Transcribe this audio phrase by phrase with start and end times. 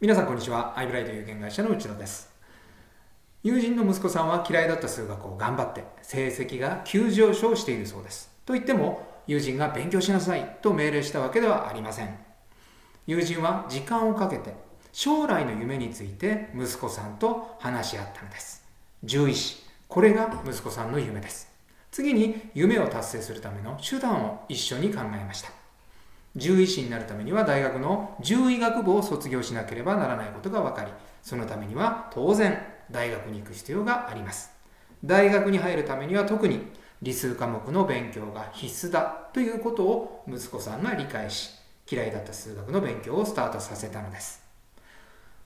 [0.00, 0.78] 皆さんこんにちは。
[0.78, 2.30] アイブライト有限会社の内田です。
[3.42, 8.30] 友人の息子さんは嫌いだった数学を頑張って成績が急上昇しているそうです。
[8.46, 12.16] と言っても友人が勉強しなさいと命令したわけではありません。
[13.08, 14.54] 友人は時間をかけて
[14.92, 18.64] 将来の夢について息子さんと話し合ったのです。
[19.04, 21.50] 獣医師これが息子さんの夢です。
[21.90, 25.50] 次に夢を達成するための手段を一緒に考えました。
[26.38, 30.90] 獣医師になるためには大学の獣医学部を卒業しなければならないことが分かり、
[31.22, 32.58] そのためには当然
[32.90, 34.50] 大学に行く必要があります。
[35.04, 36.60] 大学に入るためには特に
[37.02, 41.50] 理数科目の勉強が必須だということを息子さんが理解し、
[41.90, 44.42] 嫌いだった数学の勉強をスタートさせたのです。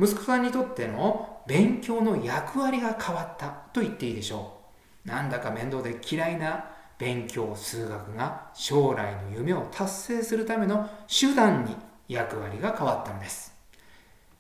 [0.01, 4.59] 息子さんにとっての勉強の役割が変わったと言っていいでしょ
[5.05, 5.09] う。
[5.09, 6.72] なんだか面倒で嫌いな
[7.03, 11.75] 勉強数学が将来の夢を達成するための手段に
[12.07, 13.53] 役割が変わったのです。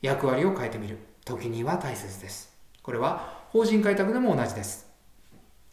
[0.01, 2.56] 役割を変えてみる時には大切です。
[2.80, 4.86] これは法人開拓でも同じです。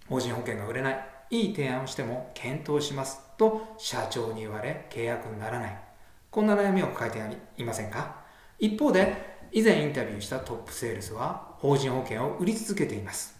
[0.07, 5.77] 法人保険が売れないいい提案をしても検討しますと社長に言われ契約にならない。
[6.31, 8.15] こんな悩みを抱えていませんか？
[8.57, 13.38] 一方で以前インタビューしたトップセールスは法人保険を売り続けています。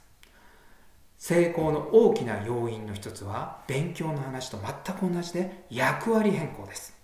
[1.19, 6.97] 成功の大きな要因の一つは勉強の話と全く同じで役割変更です。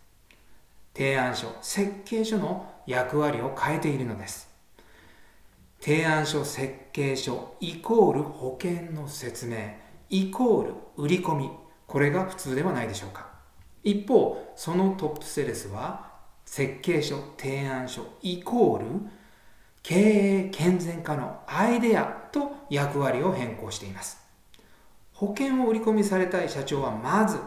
[0.96, 4.50] 提案書設計書の役割を変えているのです。
[5.82, 9.58] 提案書設計書イコール保険の説明
[10.10, 11.52] イコール売り込み
[11.86, 13.28] これが普通ではないでしょうか。
[13.84, 16.14] 一方そのトップセールスは
[16.46, 18.86] 設計書提案書イコール
[19.88, 19.94] 経
[20.48, 24.18] 営健全化のアイデアと役割を変更しています。
[25.14, 27.38] 保険を売り込みされたい社長はまず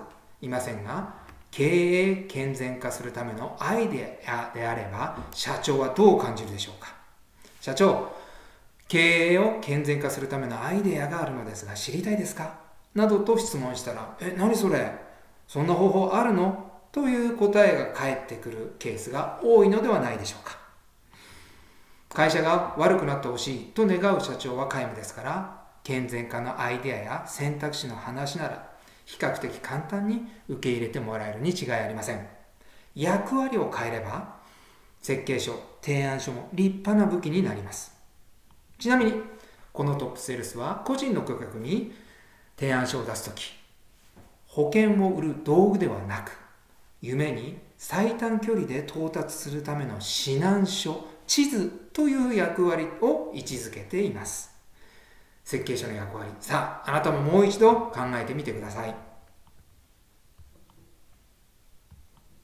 [0.41, 1.14] いませんが、
[1.50, 6.94] 経営健全化するためのアイデアであれば、社長はどう感じるでしょうか
[7.61, 8.12] 社長、
[8.86, 12.55] 経営を健全化するためのアイデアがあるのですが知りたいですか？
[12.94, 14.93] などと質問したら、え、何それ？
[15.49, 16.70] そんな方法あるの？
[16.93, 20.68] という答えが返ってくるケースが多いのではないでしょうか。
[22.10, 28.70] 会社が悪くなってほしいと願う社長は皆無ですから健全化のアイデアや選択肢の話なら
[29.04, 32.26] 比較的簡単に受け入れてもらえるに違いありません。
[32.94, 34.36] 役割を変えれば
[35.00, 37.96] 設計書提案書も立派な武器になります。
[38.78, 39.14] ちなみに
[39.72, 41.92] このトップセールスは個人の顧客に
[42.56, 43.52] 提案書を出す時
[44.46, 46.32] 保険を売る道具ではなく
[47.00, 54.50] 夢に最短距離で到達するための指南書地図という役割を位置づけています。
[55.44, 56.31] 設計書の役割。
[56.41, 59.07] さあ、あなたももう一度考えてみてください。